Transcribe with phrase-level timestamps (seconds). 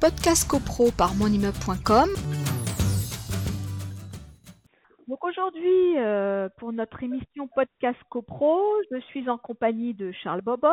[0.00, 2.08] Podcast CoPro par monimmeuble.com.
[5.08, 10.70] Donc aujourd'hui, euh, pour notre émission Podcast CoPro, je suis en compagnie de Charles Bobot,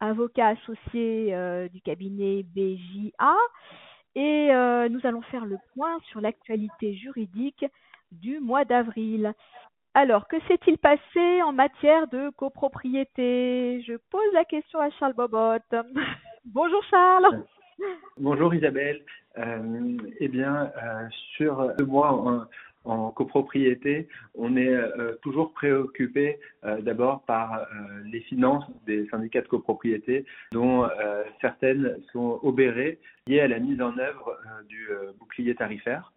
[0.00, 3.36] avocat associé euh, du cabinet BJA,
[4.16, 7.64] et euh, nous allons faire le point sur l'actualité juridique
[8.10, 9.34] du mois d'avril.
[9.94, 13.84] Alors, que s'est-il passé en matière de copropriété?
[13.86, 15.62] Je pose la question à Charles Bobot.
[16.44, 17.44] Bonjour Charles.
[18.18, 19.02] Bonjour Isabelle.
[19.38, 22.48] Euh, eh bien, euh, sur le mois
[22.84, 26.38] en, copropriété, on est euh, toujours préoccupé
[26.80, 27.66] d'abord par
[28.06, 30.88] les finances des syndicats de copropriété, dont
[31.40, 34.38] certaines sont obérées liées à la mise en œuvre
[34.68, 34.88] du
[35.18, 36.12] bouclier tarifaire.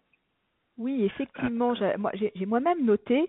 [0.78, 3.28] Oui, effectivement, j'ai moi-même noté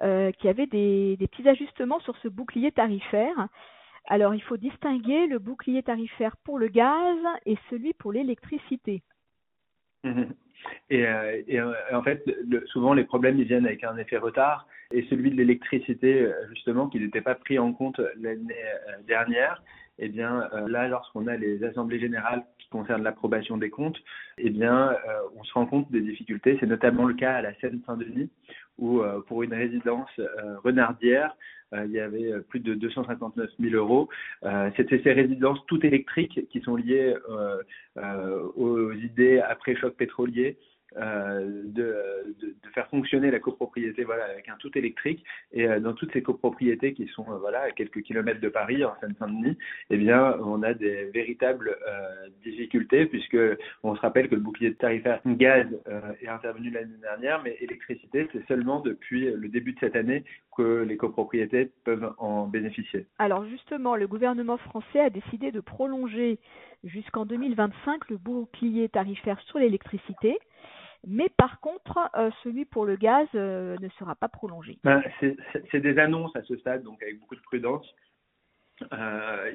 [0.00, 3.48] qu'il y avait des, petits ajustements sur ce bouclier tarifaire.
[4.06, 9.02] Alors, il faut distinguer le bouclier tarifaire pour le gaz et celui pour l'électricité.
[10.04, 10.24] Mmh.
[10.90, 12.24] Et, euh, euh, en fait,
[12.66, 14.66] souvent les problèmes ils viennent avec un effet retard.
[14.92, 18.54] Et celui de l'électricité, euh, justement, qui n'était pas pris en compte l'année
[19.06, 19.62] dernière,
[19.98, 23.98] eh bien là, lorsqu'on a les assemblées générales qui concernent l'approbation des comptes,
[24.38, 24.96] eh bien
[25.36, 26.56] on se rend compte des difficultés.
[26.60, 28.30] C'est notamment le cas à la Seine-Saint-Denis,
[28.78, 30.10] où pour une résidence
[30.64, 31.36] renardière,
[31.72, 34.08] il y avait plus de 259 000 euros.
[34.76, 37.14] C'était ces résidences toutes électriques qui sont liées
[38.56, 40.58] aux idées après choc pétrolier
[40.96, 45.22] euh, de, de, faire fonctionner la copropriété voilà, avec un tout électrique.
[45.52, 48.84] Et euh, dans toutes ces copropriétés qui sont euh, voilà, à quelques kilomètres de Paris,
[48.84, 49.58] en Seine-Saint-Denis,
[49.90, 51.76] eh bien, on a des véritables
[52.42, 53.36] difficultés puisque
[53.82, 55.66] on se rappelle que le bouclier tarifaire gaz
[56.20, 60.24] est intervenu l'année dernière, mais électricité, c'est seulement depuis le début de cette année
[60.56, 63.06] que les copropriétés peuvent en bénéficier.
[63.18, 66.38] Alors justement, le gouvernement français a décidé de prolonger
[66.84, 70.38] jusqu'en 2025 le bouclier tarifaire sur l'électricité.
[71.06, 74.78] Mais par contre, euh, celui pour le gaz euh, ne sera pas prolongé.
[74.84, 77.86] Ben, c'est des annonces à ce stade, donc avec beaucoup de prudence.
[78.92, 79.52] Euh,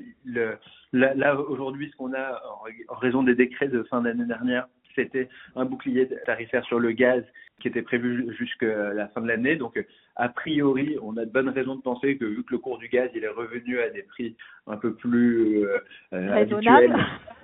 [0.94, 2.42] là, aujourd'hui, ce qu'on a
[2.90, 7.24] en, raison des décrets de fin d'année dernière, c'était un bouclier tarifaire sur le gaz
[7.60, 9.56] qui était prévu jusqu'à la fin de l'année.
[9.56, 9.84] Donc,
[10.16, 12.88] a priori, on a de bonnes raisons de penser que vu que le cours du
[12.88, 14.36] gaz il est revenu à des prix
[14.66, 16.94] un peu plus euh, habituels,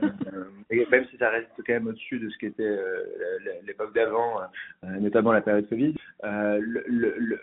[0.01, 3.03] euh, même si ça reste quand même au-dessus de ce qui était euh,
[3.65, 4.39] l'époque d'avant,
[4.83, 7.39] euh, notamment la période Covid, euh, le, le,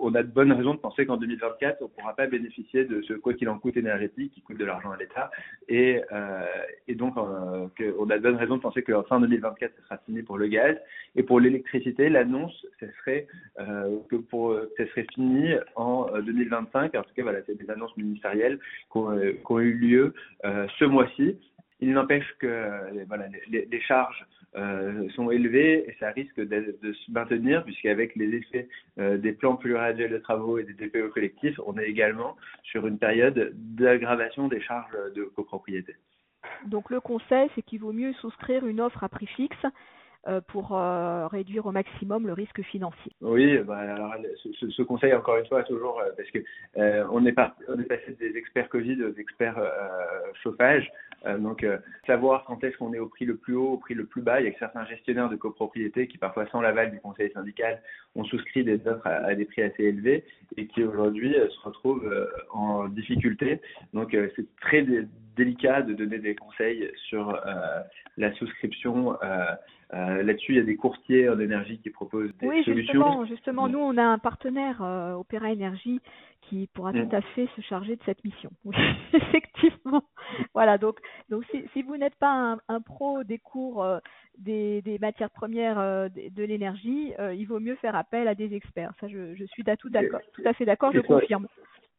[0.00, 3.02] on a de bonnes raisons de penser qu'en 2024, on ne pourra pas bénéficier de
[3.02, 5.30] ce quoi qu'il en coûte énergétique qui coûte de l'argent à l'État.
[5.68, 6.00] Et,
[6.88, 10.22] et donc, on a de bonnes raisons de penser qu'en fin 2024, ce sera fini
[10.22, 10.76] pour le gaz.
[11.16, 16.94] Et pour l'électricité, l'annonce, ce serait que pour ce serait fini en 2025.
[16.94, 18.58] En tout cas, voilà, c'est des annonces ministérielles
[18.90, 21.36] qui ont, eu lieu ce mois-ci.
[21.80, 27.10] Il n'empêche que euh, voilà, les, charges euh, sont élevées et ça risque de, se
[27.10, 28.68] maintenir puisqu'avec les effets
[28.98, 32.98] euh, des plans pluriannuels de travaux et des DPE collectifs, on est également sur une
[32.98, 35.94] période d'aggravation des charges de copropriété.
[36.66, 39.68] Donc le conseil, c'est qu'il vaut mieux souscrire une offre à prix fixe euh,
[40.48, 43.12] pour euh, réduire au maximum le risque financier.
[43.22, 46.38] Oui, bah, alors, ce, conseil, encore une fois, toujours euh, parce que
[46.76, 49.58] euh, on, est est passé des experts Covid aux experts
[50.42, 50.90] chauffage.
[51.38, 51.66] Donc,
[52.06, 54.40] savoir quand est-ce qu'on est au prix le plus haut, au prix le plus bas.
[54.40, 57.82] Il y a certains gestionnaires de copropriété qui, parfois sans l'aval du conseil syndical,
[58.14, 60.24] ont souscrit des offres à, à des prix assez élevés
[60.56, 62.10] et qui aujourd'hui se retrouvent
[62.50, 63.60] en difficulté.
[63.92, 64.86] Donc, c'est très
[65.36, 67.38] délicat de donner des conseils sur
[68.16, 69.16] la souscription
[69.92, 72.92] euh, Là-dessus, il y a des courtiers en énergie qui proposent des oui, solutions.
[72.92, 76.00] Justement, justement, nous, on a un partenaire, euh, Opéra Énergie,
[76.50, 77.08] qui pourra mmh.
[77.08, 78.50] tout à fait se charger de cette mission.
[78.64, 78.76] Oui,
[79.14, 80.02] effectivement.
[80.52, 83.98] Voilà, donc, donc si, si vous n'êtes pas un, un, pro des cours euh,
[84.36, 88.34] des, des, matières premières euh, de, de l'énergie, euh, il vaut mieux faire appel à
[88.34, 88.92] des experts.
[89.00, 91.46] Ça, je, je suis tout, d'accord, tout à fait d'accord, je confirme.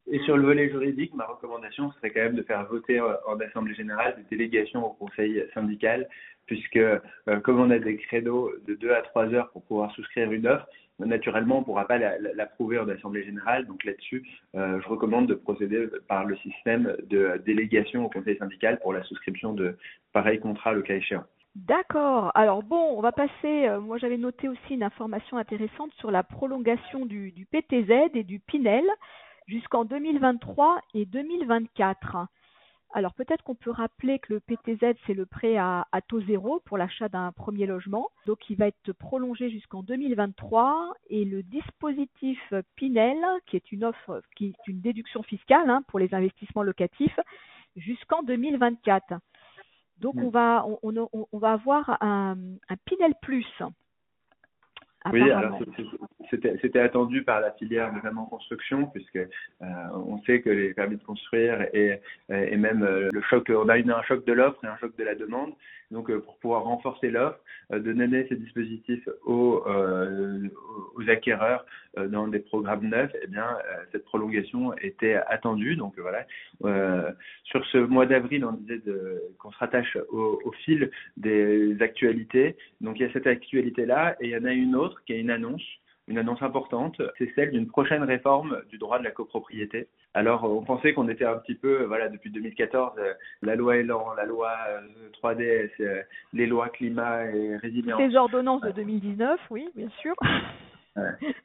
[0.07, 3.75] Et sur le volet juridique, ma recommandation serait quand même de faire voter en Assemblée
[3.75, 6.09] générale des délégations au Conseil syndical,
[6.47, 6.99] puisque euh,
[7.43, 10.67] comme on a des créneaux de 2 à 3 heures pour pouvoir souscrire une offre,
[11.05, 13.65] naturellement, on ne pourra pas l'approuver en Assemblée générale.
[13.65, 18.79] Donc là-dessus, euh, je recommande de procéder par le système de délégation au Conseil syndical
[18.79, 19.77] pour la souscription de
[20.13, 21.23] pareils contrats le cas échéant.
[21.55, 22.31] D'accord.
[22.33, 23.67] Alors bon, on va passer.
[23.67, 28.39] Euh, moi, j'avais noté aussi une information intéressante sur la prolongation du PTZ et du
[28.39, 28.85] Pinel
[29.47, 32.27] jusqu'en 2023 et 2024.
[32.93, 36.59] Alors peut-être qu'on peut rappeler que le PTZ, c'est le prêt à, à taux zéro
[36.65, 38.09] pour l'achat d'un premier logement.
[38.25, 42.39] Donc il va être prolongé jusqu'en 2023 et le dispositif
[42.75, 43.17] Pinel,
[43.47, 47.17] qui est une offre, qui est une déduction fiscale hein, pour les investissements locatifs,
[47.77, 49.13] jusqu'en 2024.
[49.99, 50.23] Donc Mm.
[50.23, 50.79] on va on,
[51.13, 52.35] on, on va avoir un,
[52.67, 53.47] un Pinel Plus.
[55.11, 55.57] Oui, alors
[56.29, 60.97] c'était c'était attendu par la filière notamment construction, puisque euh, on sait que les permis
[60.97, 61.99] de construire et,
[62.29, 64.95] et même euh, le choc, on a eu un choc de l'offre et un choc
[64.97, 65.53] de la demande.
[65.91, 67.39] Donc euh, pour pouvoir renforcer l'offre,
[67.71, 70.47] euh, de donner ces dispositifs aux, euh,
[71.07, 71.65] acquéreurs
[71.97, 73.57] dans des programmes neufs, eh bien
[73.91, 75.75] cette prolongation était attendue.
[75.75, 76.25] Donc voilà,
[77.43, 78.81] sur ce mois d'avril, on disait
[79.39, 82.55] qu'on se rattache au, au fil des actualités.
[82.79, 85.19] Donc il y a cette actualité-là et il y en a une autre qui est
[85.19, 85.63] une annonce,
[86.07, 89.87] une annonce importante, c'est celle d'une prochaine réforme du droit de la copropriété.
[90.13, 94.13] Alors on pensait qu'on était un petit peu, voilà, depuis 2014, euh, la loi Elan,
[94.15, 94.81] la loi euh,
[95.21, 96.01] 3DS, euh,
[96.33, 100.15] les lois climat et résilience, Les ordonnances de 2019, oui, bien sûr.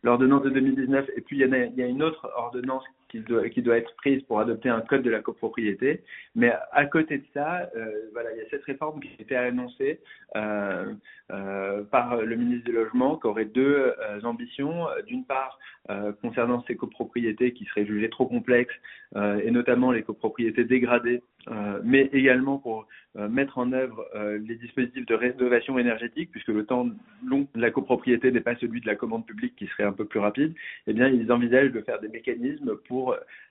[0.03, 2.85] l'ordonnance de 2019, et puis il y, en a, il y a une autre ordonnance
[3.09, 6.03] qui doit, être prise pour adopter un code de la copropriété.
[6.35, 9.37] Mais à côté de ça, euh, voilà, il y a cette réforme qui a été
[9.37, 10.01] annoncée
[10.37, 10.93] euh,
[11.31, 13.95] euh, par le ministre du Logement, qui aurait deux
[14.25, 14.87] ambitions.
[15.07, 15.59] D'une part,
[16.21, 18.75] concernant ces copropriétés qui seraient jugées trop complexes,
[19.15, 21.23] et notamment les copropriétés dégradées,
[21.85, 24.05] mais également pour mettre en œuvre
[24.45, 26.89] les dispositifs de rénovation énergétique, puisque le temps
[27.25, 30.05] long de la copropriété n'est pas celui de la commande publique qui serait un peu
[30.05, 30.55] plus rapide,
[30.87, 32.96] eh bien, ils envisagent de faire des mécanismes pour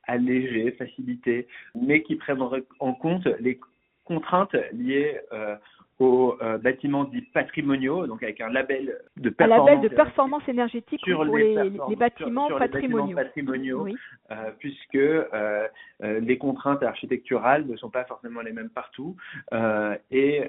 [0.08, 2.44] alléger, faciliter, mais qui prennent
[2.80, 3.60] en compte les
[4.04, 5.56] contraintes liées euh,
[5.98, 10.48] aux euh, bâtiments dits patrimoniaux, donc avec un label de Un performance, label de performance
[10.50, 13.16] énergétique sur pour les, les, perform- les bâtiments sur- sur les patrimoniaux.
[13.16, 13.96] patrimoniaux, Oui.
[14.32, 15.68] euh, puisque euh,
[16.02, 19.16] les contraintes architecturales ne sont pas forcément les mêmes partout
[20.12, 20.44] et,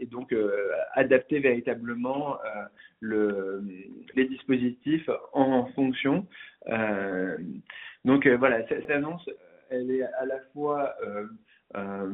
[0.00, 0.34] et donc
[0.94, 2.38] adapter véritablement
[3.00, 3.62] le,
[4.16, 6.26] les dispositifs en fonction.
[8.06, 9.28] Euh, donc euh, voilà, cette annonce,
[9.70, 11.26] elle est à la fois euh,
[11.76, 12.08] euh,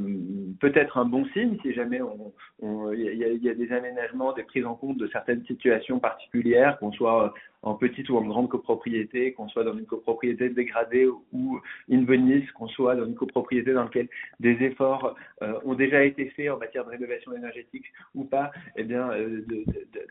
[0.60, 2.00] peut-être un bon signe si jamais
[2.62, 6.92] il y, y a des aménagements, des prises en compte de certaines situations particulières, qu'on
[6.92, 7.32] soit
[7.66, 11.60] en petite ou en grande copropriété, qu'on soit dans une copropriété dégradée ou
[11.90, 16.26] in bonis, qu'on soit dans une copropriété dans laquelle des efforts euh, ont déjà été
[16.30, 19.44] faits en matière de rénovation énergétique ou pas, eh bien euh,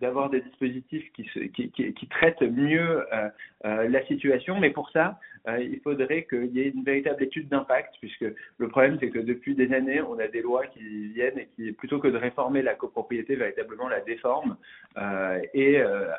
[0.02, 3.30] d'avoir des dispositifs qui, se, qui, qui, qui traitent mieux euh,
[3.66, 5.18] euh, la situation, mais pour ça,
[5.48, 8.26] euh, il faudrait qu'il y ait une véritable étude d'impact, puisque
[8.58, 11.72] le problème c'est que depuis des années, on a des lois qui viennent et qui,
[11.72, 14.58] plutôt que de réformer la copropriété, véritablement la déforment
[14.98, 16.10] euh, et euh,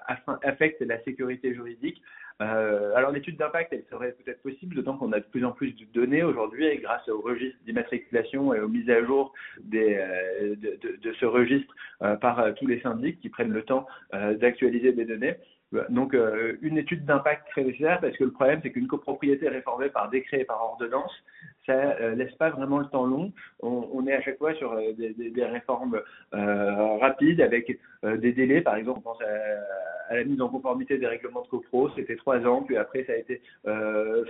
[0.42, 2.02] affectent la sécurité juridique.
[2.42, 5.72] Euh, alors l'étude d'impact, elle serait peut-être possible, d'autant qu'on a de plus en plus
[5.72, 9.32] de données aujourd'hui, et grâce au registre d'immatriculation et aux mises à jour
[9.62, 13.62] des, euh, de, de- ce registre euh, par euh, tous les syndics qui prennent le
[13.62, 15.36] temps d'actualiser des données.
[15.88, 19.88] Donc euh, une étude d'impact très nécessaire parce que le problème c'est qu'une copropriété réformée
[19.88, 21.12] par décret et par ordonnance,
[21.66, 23.32] ça euh, laisse pas vraiment le temps long.
[23.60, 26.00] On, est à chaque fois sur euh, des, réformes
[26.34, 28.60] euh, rapides avec des délais.
[28.60, 32.38] Par exemple, on pense à, la mise en conformité des règlements de copro, c'était trois
[32.46, 33.42] ans, puis après ça a été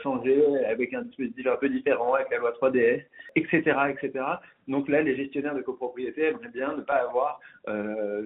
[0.02, 3.02] changé avec un dispositif un peu différent avec la loi 3DS,
[3.34, 4.24] etc., etc.
[4.68, 7.40] Donc là, les gestionnaires de copropriété aimeraient bien ne pas avoir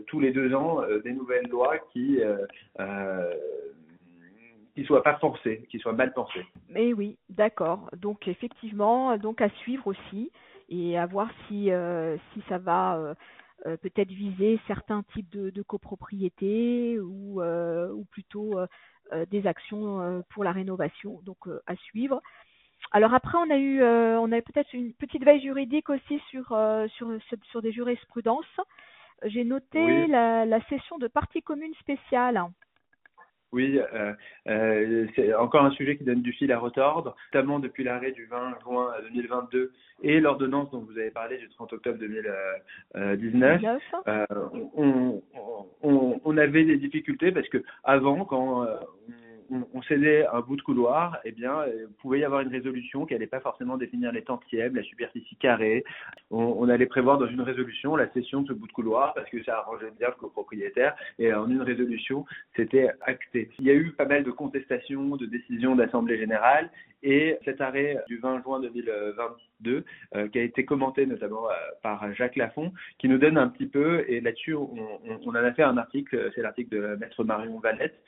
[0.06, 2.46] tous les deux ans euh, des nouvelles lois qui euh,
[2.78, 3.34] euh,
[4.74, 6.46] qui soient pas forcées, qui soient mal pensées.
[6.68, 7.90] Mais oui, d'accord.
[7.96, 10.30] Donc effectivement, donc à suivre aussi
[10.68, 11.70] et à voir si
[12.32, 13.14] si ça va
[13.82, 18.60] peut-être viser certains types de, copropriétés ou ou plutôt
[19.28, 21.20] des actions pour la rénovation.
[21.24, 22.22] Donc à suivre.
[22.92, 26.56] Alors après, on a eu on a eu peut-être une petite veille juridique aussi sur
[26.94, 27.08] sur,
[27.50, 28.60] sur des jurisprudences.
[29.24, 30.06] J'ai noté Oui.
[30.08, 32.40] la, la session de partie commune spéciale.
[33.52, 34.12] Oui, euh,
[34.46, 38.26] euh, c'est encore un sujet qui donne du fil à retordre, notamment depuis l'arrêt du
[38.26, 39.72] 20 juin 2022
[40.02, 43.60] et l'ordonnance dont vous avez parlé du 30 octobre 2019.
[43.60, 43.82] 19.
[44.06, 44.26] Euh,
[44.76, 45.20] on,
[45.82, 48.66] on, on avait des difficultés parce que avant, quand
[49.50, 53.06] on, cédait un bout de couloir, eh bien, euh, il pouvait y avoir une résolution
[53.06, 55.84] qui n'allait pas forcément définir les tantièmes, la superficie carrée.
[56.30, 59.42] On, allait prévoir dans une résolution la cession de ce bout de couloir parce que
[59.42, 63.50] ça arrangeait bien le copropriétaire et en une résolution, c'était acté.
[63.58, 66.70] Il y a eu pas mal de contestations, de décisions d'Assemblée générale
[67.02, 72.12] et cet arrêt du 20 juin 2022, euh, qui a été commenté notamment euh, par
[72.14, 74.68] Jacques Lafont, qui nous donne un petit peu, et là-dessus, on,
[75.26, 77.98] en a fait un article, c'est l'article de Maître Marion Valette,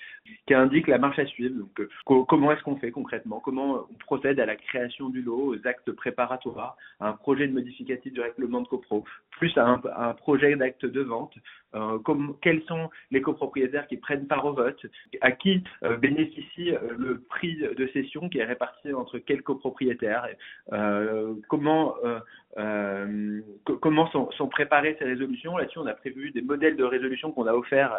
[0.46, 1.58] qui indique la marche à suivre.
[1.58, 5.22] Donc, euh, co- comment est-ce qu'on fait concrètement Comment on procède à la création du
[5.22, 9.66] lot, aux actes préparatoires, à un projet de modificatif du règlement de copro, plus à
[9.66, 11.34] un projet d'acte de vente
[11.74, 14.84] euh, comme, quels sont les copropriétaires qui prennent part au vote,
[15.20, 20.28] à qui euh, bénéficie euh, le prix de cession qui est réparti entre quels copropriétaires,
[21.48, 21.94] comment,
[22.58, 25.56] euh, euh, comment sont, préparées ces résolutions?
[25.56, 27.96] Là-dessus, on a prévu des modèles de résolution qu'on a offerts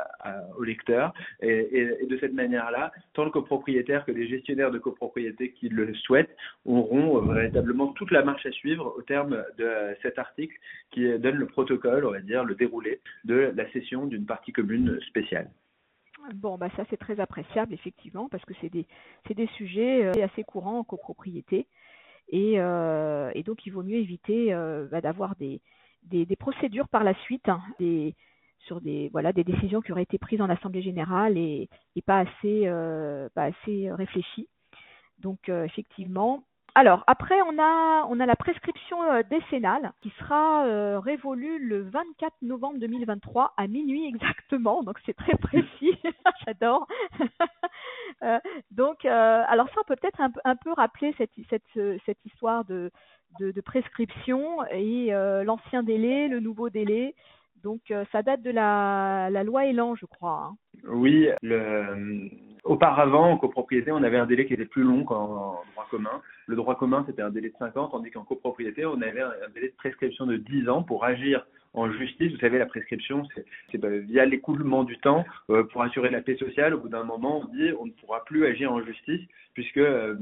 [0.57, 1.13] aux lecteurs.
[1.41, 6.35] Et, de cette manière-là, tant le copropriétaire que les gestionnaires de copropriété qui le souhaitent
[6.65, 9.69] auront véritablement toute la marche à suivre au terme de
[10.01, 10.55] cet article
[10.91, 14.99] qui donne le protocole, on va dire, le déroulé de la cession d'une partie commune
[15.07, 15.49] spéciale.
[16.35, 18.85] Bon, bah ça c'est très appréciable effectivement parce que c'est des,
[19.29, 21.67] des sujets euh, assez courants en copropriété
[22.33, 25.61] et, euh, et donc il vaut mieux éviter euh, bah, d'avoir des,
[26.39, 27.61] procédures par la suite hein,
[28.57, 31.69] sur des voilà des décisions qui auraient été prises en assemblée générale et,
[32.07, 32.65] pas assez
[33.35, 34.49] pas assez réfléchies.
[35.19, 36.43] Donc effectivement,
[36.75, 41.81] alors après on a on a la prescription euh, décennale qui sera euh, révolue le
[41.83, 45.97] 24 novembre 2023 à minuit exactement donc c'est très précis
[46.45, 46.87] j'adore
[48.23, 48.39] euh,
[48.71, 52.91] donc alors ça peut peut-être un, peu rappeler cette cette cette histoire de
[53.39, 55.07] de, prescription et
[55.43, 57.15] l'ancien délai le nouveau délai
[57.63, 60.51] donc ça date de la, la loi Elan je crois.
[60.51, 60.57] Hein.
[60.87, 61.29] Oui,
[62.63, 66.21] auparavant, en copropriété, on avait un délai qui était plus long qu'en droit commun.
[66.47, 69.31] Le droit commun, c'était un délai de 5 ans, tandis qu'en copropriété, on avait un,
[69.53, 72.31] délai de prescription de 10 ans pour agir en justice.
[72.31, 73.27] Vous savez, la prescription,
[73.71, 76.73] c'est bah, via l'écoulement du temps euh, pour assurer la paix sociale.
[76.73, 79.21] Au bout d'un moment, on dit on ne pourra plus agir en justice
[79.53, 80.15] puisque euh,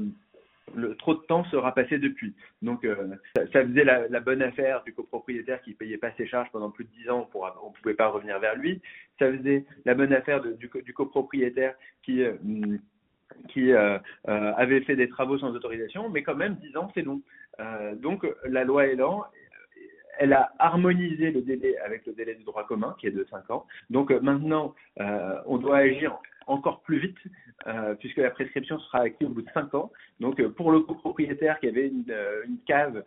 [0.74, 2.34] le, trop de temps sera passé depuis.
[2.62, 3.16] Donc, euh,
[3.52, 6.90] ça, faisait la, bonne affaire du copropriétaire qui payait pas ses charges pendant plus de
[7.02, 8.80] 10 ans, on ne pouvait pas revenir vers lui.
[9.18, 12.38] Ça faisait la bonne affaire du, copropriétaire qui, euh,
[13.56, 17.22] euh, avait fait des travaux sans autorisation, mais quand même 10 ans, c'est long.
[17.96, 19.24] donc, la loi Elan
[20.18, 23.50] elle a harmonisé le délai avec le délai du droit commun, qui est de 5
[23.50, 23.66] ans.
[23.88, 24.74] Donc maintenant,
[25.46, 26.16] on doit agir
[26.46, 27.18] encore plus vite,
[27.66, 29.92] euh, puisque la prescription sera active au bout de 5 ans.
[30.20, 33.04] Donc, euh, pour le copropriétaire qui avait une, euh, cave,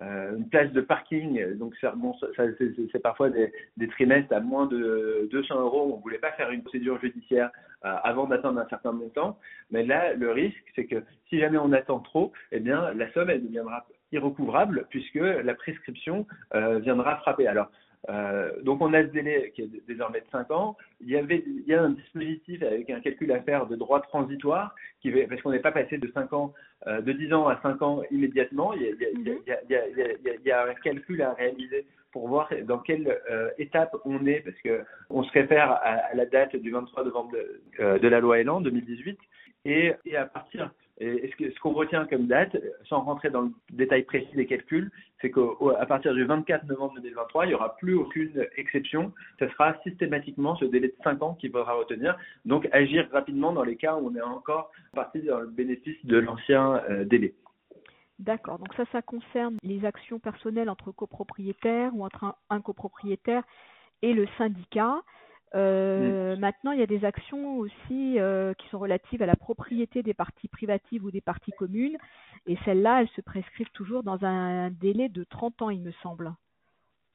[0.00, 3.52] une place de parking, donc c'est parfois des,
[3.88, 5.92] trimestres à moins de 200 euros.
[5.92, 7.50] On ne voulait pas faire une procédure judiciaire
[7.82, 9.38] avant d'atteindre un certain montant.
[9.70, 13.28] Mais là, le risque, c'est que si jamais on attend trop, eh bien, la somme,
[13.28, 17.46] deviendra irrecouvrable puisque la prescription viendra frapper.
[17.46, 17.70] Alors,
[18.10, 20.76] euh, donc on a ce délai qui est désormais de 5 ans.
[21.00, 24.00] Il y, avait, il y a un dispositif avec un calcul à faire de droit
[24.00, 26.52] transitoire, qui, parce qu'on n'est pas passé de 5 ans,
[26.86, 28.74] euh, de 10 ans à 5 ans immédiatement.
[28.74, 33.96] Il y, a, il, y un calcul à réaliser pour voir dans quelle euh, étape
[34.04, 37.98] on est, parce que on se réfère à, à la date du 23 novembre de,
[37.98, 39.18] de la loi Elan 2018,
[39.64, 42.56] et, à partir ce qu'on retient comme date,
[42.88, 44.90] sans rentrer dans le détail précis des calculs,
[45.20, 49.12] c'est qu'à partir du 24 novembre 2023, il n'y aura plus aucune exception.
[49.38, 52.16] Ce sera systématiquement ce délai de 5 ans qu'il faudra retenir.
[52.44, 56.18] Donc agir rapidement dans les cas où on est encore parti dans le bénéfice de
[56.18, 57.34] l'ancien euh, délai.
[58.20, 58.58] D'accord.
[58.58, 63.42] Donc ça, ça concerne les actions personnelles entre copropriétaires ou entre un copropriétaire
[64.02, 65.02] et le syndicat.
[65.54, 70.02] Euh, maintenant, il y a des actions aussi euh, qui sont relatives à la propriété
[70.02, 71.96] des parties privatives ou des parties communes.
[72.46, 76.32] Et celles-là, elles se prescrivent toujours dans un délai de 30 ans, il me semble.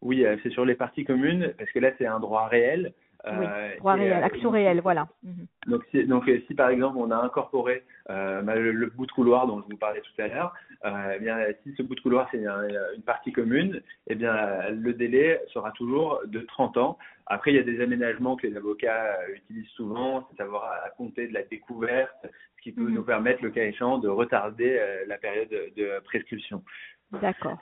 [0.02, 2.94] Oui, euh, c'est sur les parties communes, parce que là, c'est un droit réel.
[3.26, 3.46] Oui,
[3.80, 5.08] droit réel, action réelle, voilà.
[5.24, 5.46] Mhm.
[5.68, 9.62] Donc, si, donc, si par exemple on a incorporé bah, le, bout de couloir dont
[9.62, 10.54] je vous parlais tout à l'heure,
[10.86, 15.42] eh bien, si ce bout de couloir c'est une, partie commune, eh bien, le délai
[15.54, 16.98] sera toujours de 30 ans
[17.30, 20.90] après, il y a des aménagements que les avocats euh, utilisent souvent, c'est savoir à
[20.90, 22.96] compter de la découverte, ce qui peut mhm.
[22.96, 26.64] nous permettre, le cas échéant, de retarder euh, la période de prescription.
[27.12, 27.60] D'accord.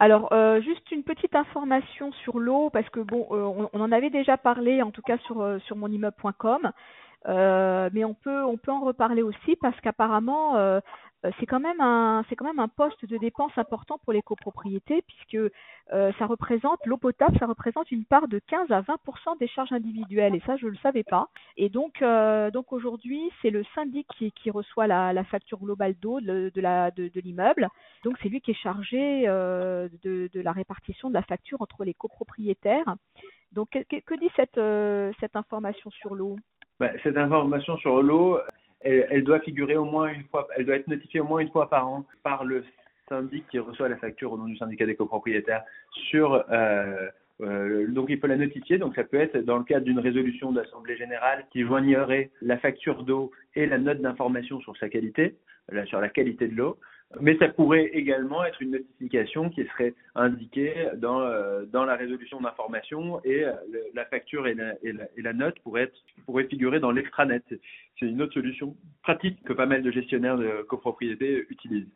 [0.00, 4.36] Alors, euh, juste une petite information sur l'eau, parce que bon, on, en avait déjà
[4.36, 6.70] parlé, en tout cas sur, sur monimmeuble.com,
[7.26, 10.80] mais on peut, on peut en reparler aussi parce qu'apparemment, euh,
[11.38, 15.02] c'est quand même un c'est quand même un poste de dépense important pour les copropriétés
[15.02, 15.52] puisque
[15.92, 19.72] euh, ça représente l'eau potable ça représente une part de 15 à 20% des charges
[19.72, 20.36] individuelles.
[20.36, 21.28] Et ça je le savais pas.
[21.56, 27.20] Et donc euh, donc aujourd'hui c'est le syndic qui, reçoit la, facture globale d'eau de,
[27.20, 27.68] l'immeuble.
[28.04, 32.94] Donc c'est lui qui est chargé de, la répartition de la facture entre les copropriétaires.
[33.52, 34.60] Donc que, dit cette
[35.20, 36.36] cette information sur l'eau?
[36.78, 38.38] Bah, cette information sur l'eau,
[38.80, 41.68] elle, doit figurer au moins une fois, elle doit être notifiée au moins une fois
[41.68, 42.64] par an par le
[43.08, 45.62] syndic qui reçoit la facture au nom du syndicat des copropriétaires
[46.10, 47.08] sur euh,
[47.40, 50.52] euh, donc il peut la notifier, donc ça peut être dans le cadre d'une résolution
[50.52, 55.36] d'assemblée générale qui joignerait la facture d'eau et la note d'information sur sa qualité,
[55.86, 56.78] sur la qualité de l'eau.
[57.20, 62.38] Mais ça pourrait également être une notification qui serait indiquée dans, euh, dans la résolution
[62.38, 63.54] d'information et euh,
[63.94, 65.96] la facture et la, et la, note pourraient, être,
[66.26, 67.42] pourraient figurer dans l'extranet.
[67.98, 71.88] C'est une autre solution pratique que pas mal de gestionnaires de copropriété utilisent.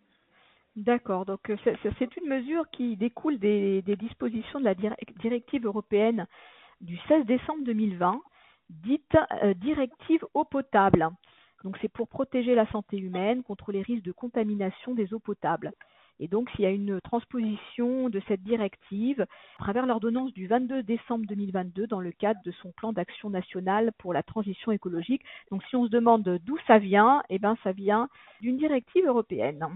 [0.76, 6.26] D'accord, donc euh, c'est une mesure qui découle des, dispositions de la dir- directive européenne
[6.81, 8.19] du 16 décembre 2020,
[8.71, 9.16] dite
[9.57, 11.07] directive eau potable.
[11.64, 15.73] Donc c'est pour protéger la santé humaine contre les risques de contamination des eaux potables.
[16.21, 19.23] Et donc s'il y a une transposition de cette directive
[19.59, 23.92] à travers l'ordonnance du 22 décembre 2022 dans le cadre de son plan d'action national
[23.99, 25.23] pour la transition écologique.
[25.50, 28.09] Donc si on se demande d'où ça vient, eh ben ça vient
[28.40, 29.66] d'une directive européenne.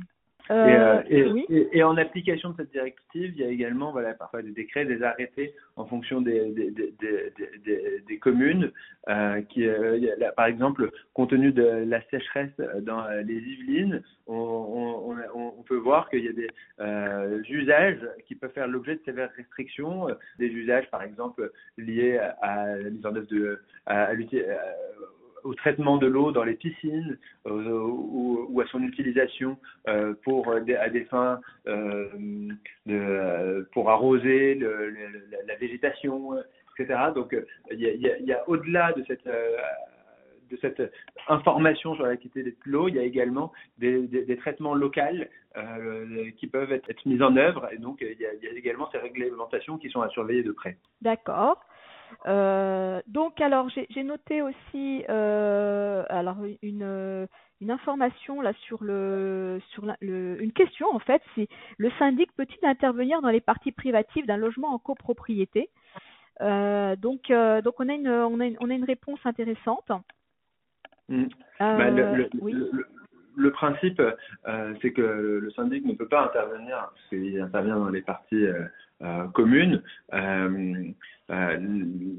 [0.49, 1.45] Et, euh, Euh, et, oui.
[1.49, 4.85] et- et en application de cette directive, il y a également voilà, parfois des décrets,
[4.85, 8.71] des arrêtés en fonction des, des, des, des, communes.
[9.09, 9.65] euh, qui,
[10.19, 12.51] là, par exemple, compte tenu de la sécheresse
[12.83, 16.49] dans les Yvelines, on, on, on- on peut voir qu'il y a des
[17.51, 20.09] usages qui peuvent faire l'objet de sévères restrictions.
[20.39, 24.75] Des usages, par exemple, liés à, la mise en œuvre de, à, à l'uti- à-
[25.45, 30.61] au traitement de l'eau dans les piscines ou, ou à son utilisation euh, pour euh,
[30.81, 36.35] à des fins euh, pour arroser la, végétation,
[36.79, 36.99] etc.
[37.15, 37.37] Donc
[37.71, 40.81] il y a, au-delà de cette de cette
[41.29, 45.01] information sur la qualité de l'eau, il y a également des, des- traitements locaux
[46.39, 49.91] qui peuvent être, mis en œuvre et donc il y, a, également ces réglementations qui
[49.91, 50.77] sont à surveiller de près.
[51.03, 51.65] D'accord.
[52.27, 57.27] Donc alors j'ai noté aussi alors une
[57.61, 61.49] une information là sur le sur la- le, une question en fait c'est
[61.79, 65.71] le syndic peut-il intervenir dans les parties privatives d'un logement en copropriété?
[66.43, 69.91] Euh, donc euh, donc on a une on a une, on a une réponse intéressante.
[71.09, 71.23] Mm.
[71.23, 71.27] Euh,
[71.59, 72.53] Bah, le, le- oui.
[72.53, 74.03] le- principe,
[74.83, 75.03] c'est que
[75.43, 78.45] le syndic ne peut pas intervenir, parce qu'il intervient dans les parties
[79.33, 79.83] communes.
[80.13, 80.93] Euh,
[81.31, 81.59] euh,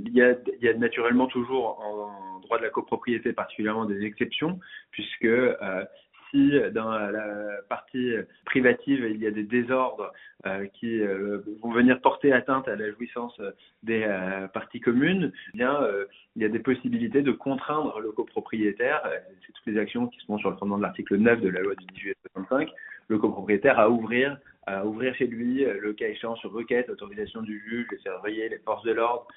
[0.06, 4.60] il, y a, naturellement toujours en droit de la copropriété particulièrement des exceptions,
[4.92, 5.86] puisque euh,
[6.32, 8.14] si dans la partie
[8.46, 10.12] privative il y a des désordres
[10.46, 13.40] euh, qui euh, vont venir porter atteinte à la jouissance
[13.84, 18.12] des euh, parties communes, eh bien euh, il y a des possibilités de contraindre le
[18.12, 21.42] copropriétaire, euh, c'est toutes les actions qui se font sur le fondement de l'article 9
[21.42, 22.70] de la loi du 18 juillet 65,
[23.08, 27.42] le copropriétaire à ouvrir, à ouvrir chez lui, euh, le cas échéant sur requête, autorisation
[27.42, 29.28] du juge, les serruriers, les forces de l'ordre.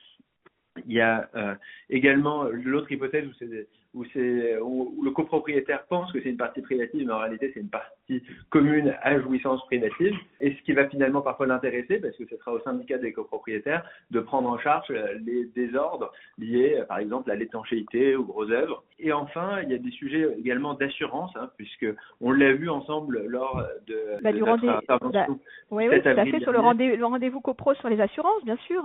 [0.87, 1.55] Il y a euh,
[1.89, 6.63] également l'autre hypothèse où, c'est, où, où, où le copropriétaire pense que c'est une partie
[6.63, 10.89] privative, mais en réalité c'est une partie commune à jouissance privative, et ce qui va
[10.89, 14.91] finalement parfois l'intéresser, parce que ce sera au syndicat des copropriétaires de prendre en charge
[14.91, 18.85] euh, les désordres liés, euh, par exemple, à l'étanchéité, aux grosses œuvres.
[18.99, 21.87] Et enfin, il y a des sujets également d'assurance, hein, puisque
[22.21, 25.41] on l'a vu ensemble lors de, Bah, de du notre intervention.
[25.71, 28.45] Oui, oui, 7 tout à fait sur le rendez le rendez-vous copro sur les assurances,
[28.45, 28.83] bien sûr.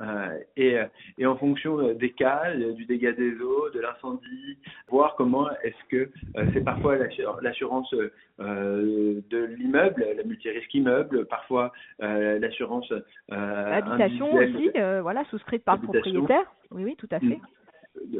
[0.00, 0.76] Euh, et,
[1.18, 5.48] et en fonction euh, des cas, euh, du dégât des eaux, de l'incendie, voir comment
[5.62, 7.94] est-ce que euh, c'est parfois l'assur- l'assurance
[8.40, 14.56] euh, de l'immeuble, la multirisque immeuble, parfois euh, l'assurance euh, L'habitation individuelle.
[14.56, 16.20] aussi, euh, voilà, souscrite par le Habitation.
[16.24, 16.52] propriétaire.
[16.72, 17.38] Oui, oui, tout à fait.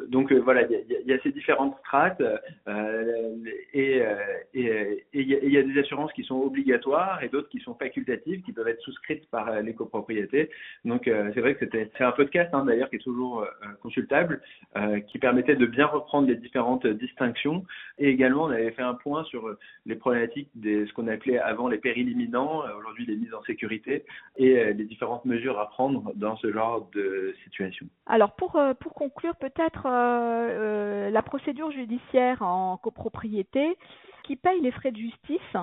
[0.08, 2.22] Donc euh, voilà, il y a, ces différentes strates
[2.68, 3.36] euh,
[3.72, 4.14] et euh,
[4.54, 8.68] il y, a- des assurances qui sont obligatoires et d'autres qui sont facultatives, qui peuvent
[8.68, 10.50] être souscrites par les copropriétés.
[10.84, 13.46] Donc c'est vrai que c'était un podcast hein, d'ailleurs qui est toujours
[13.82, 14.42] consultable,
[15.08, 17.64] qui permettait de bien reprendre les différentes distinctions.
[17.98, 19.56] Et également, on avait fait un point sur
[19.86, 24.04] les problématiques des ce qu'on appelait avant les périls imminents, aujourd'hui les mises en sécurité
[24.36, 27.86] et les différentes mesures à prendre dans ce genre de situation.
[28.06, 33.76] Alors pour pour conclure peut-être euh, euh, la procédure judiciaire en copropriété
[34.24, 35.56] qui paye les frais de justice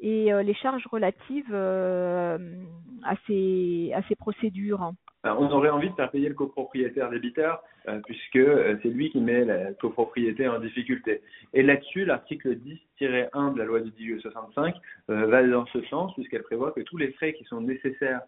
[0.00, 4.92] et euh, les charges relatives à ces procédures.
[5.24, 7.62] Alors, on aurait envie de faire payer le copropriétaire débiteur
[8.04, 8.38] puisque
[8.82, 11.22] c'est lui qui met la copropriété en difficulté.
[11.52, 12.56] Et là-dessus, l'article
[13.00, 14.74] 10-1 de la loi du 18 65
[15.10, 18.22] euh, va dans ce sens puisqu'elle prévoit que tous les frais qui sont nécessaires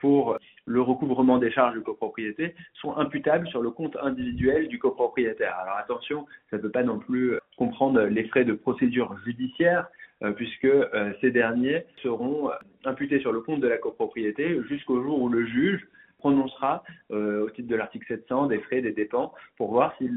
[0.00, 5.56] pour le recouvrement des charges de copropriété sont imputables sur le compte individuel du copropriétaire.
[5.62, 9.88] Alors attention, ça ne peut pas non plus comprendre les frais de procédure judiciaire,
[10.22, 12.54] euh, puisque euh, ces derniers seront euh,
[12.84, 15.86] imputés sur le compte de la copropriété jusqu'au jour où le juge
[16.20, 20.14] prononcera euh, au titre de l'article 700 des frais, des dépenses, pour voir s'il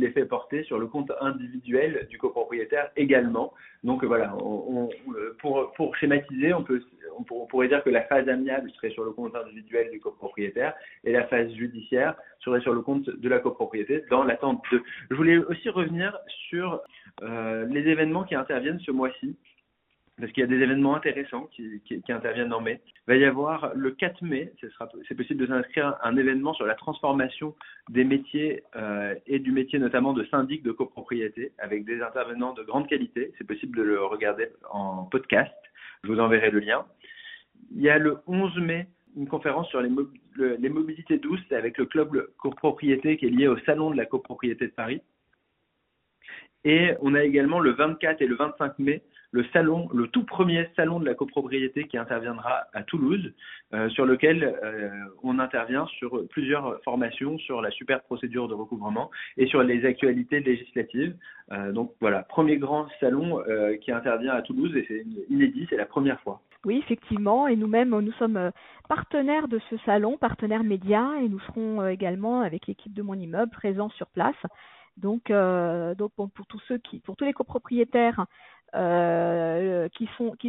[0.00, 3.52] les fait porter sur le compte individuel du copropriétaire également.
[3.84, 6.82] Donc euh, voilà, euh, pour schématiser, on, peut,
[7.18, 10.00] on, pour- on pourrait dire que la phase amiable serait sur le compte individuel du
[10.00, 10.74] copropriétaire
[11.04, 14.82] et la phase judiciaire serait sur le compte de la copropriété dans l'attente de.
[15.10, 16.16] Je voulais aussi revenir
[16.48, 16.80] sur
[17.22, 19.36] euh, les événements qui interviennent ce mois-ci.
[20.20, 22.80] parce qu'il y a des événements intéressants qui, interviennent en mai.
[23.08, 24.52] Il va y avoir le 4 mai,
[25.08, 27.54] c'est possible de s'inscrire à un événement sur la transformation
[27.90, 32.62] des métiers euh, et du métier notamment de syndic de copropriété avec des intervenants de
[32.62, 33.32] grande qualité.
[33.38, 35.52] C'est possible de le regarder en podcast.
[36.04, 36.84] Je vous enverrai le lien.
[37.74, 39.88] Il y a le 11 mai une conférence sur les,
[40.68, 44.72] mobilités douces avec le club copropriété qui est lié au salon de la copropriété de
[44.72, 45.02] Paris.
[46.64, 49.02] Et on a également le 24 et le 25 mai
[49.34, 53.32] le salon, le tout premier salon de la copropriété qui interviendra à Toulouse,
[53.72, 54.90] euh, sur lequel euh,
[55.24, 60.38] on intervient sur plusieurs formations sur la super procédure de recouvrement et sur les actualités
[60.38, 61.16] législatives.
[61.50, 63.42] Euh, donc voilà, premier grand salon
[63.80, 66.40] qui intervient à Toulouse et c'est inédit, c'est la première fois.
[66.64, 68.50] Oui, effectivement, et nous-mêmes, nous sommes
[68.88, 73.50] partenaires de ce salon, partenaires médias, et nous serons également avec l'équipe de mon immeuble
[73.52, 74.36] présents sur place.
[74.96, 75.32] Donc,
[76.16, 78.26] pour tous ceux qui, pour tous les copropriétaires
[78.74, 80.08] euh, qui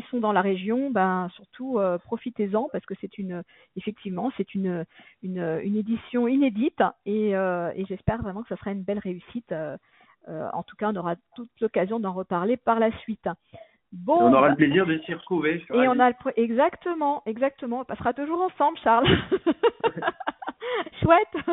[0.10, 3.44] sont dans la région, ben surtout euh, profitez-en parce que c'est une
[3.76, 4.84] effectivement c'est une,
[5.22, 9.54] une, une édition inédite et, euh, et j'espère vraiment que ça sera une belle réussite.
[10.28, 13.28] en tout cas, on aura toute l'occasion d'en reparler par la suite.
[13.96, 15.64] Bon, on aura le plaisir de s'y retrouver.
[15.74, 17.80] et on a le, exactement, exactement.
[17.82, 19.08] On passera toujours ensemble, Charles.
[21.02, 21.46] Chouette.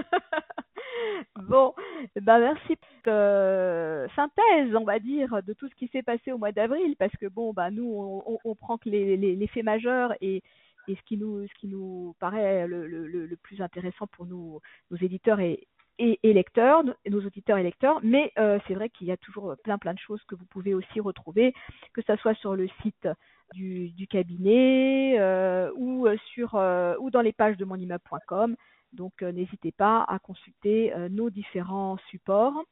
[1.49, 1.73] bon,
[2.21, 2.77] ben merci
[3.07, 7.13] euh, synthèse, on va dire, de tout ce qui s'est passé au mois d'avril, parce
[7.21, 10.43] que bon, ben nous, on, on, prend que les, les, les, faits majeurs et,
[10.89, 14.61] et ce qui nous, ce qui nous paraît le, le, le plus intéressant pour nous,
[14.91, 19.13] nos éditeurs et, et, lecteurs, nos auditeurs et lecteurs, mais euh, c'est vrai qu'il y
[19.13, 21.55] a toujours plein plein de choses que vous pouvez aussi retrouver,
[21.93, 23.09] que ce soit sur le site
[23.55, 28.57] du, cabinet euh, ou sur euh, ou dans les pages de monimmeuble.com.
[28.93, 32.63] Donc n'hésitez pas à consulter nos différents supports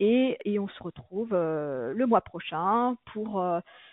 [0.00, 3.44] et, et on se retrouve le mois prochain pour,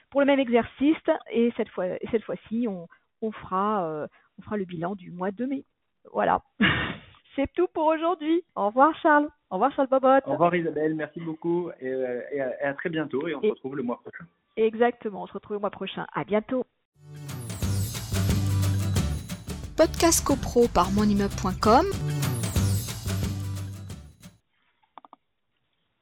[0.10, 0.96] pour le même exercice
[1.32, 4.08] et cette fois cette fois-ci on fera
[4.38, 5.66] on fera le bilan du mois de mai.
[6.14, 6.42] Voilà.
[7.36, 8.44] C'est tout pour aujourd'hui.
[8.56, 9.30] Au revoir Charles.
[9.50, 10.20] Au revoir Charles Bobot.
[10.26, 11.94] Au revoir Isabelle, merci beaucoup et,
[12.32, 14.26] et, à, très bientôt et on se retrouve le mois prochain.
[14.58, 16.06] Exactement, on se retrouve le mois prochain.
[16.14, 16.66] À bientôt.
[19.78, 21.86] Podcast CoPro par monimmeuble.com